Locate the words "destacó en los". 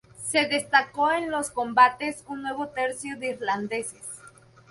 0.47-1.51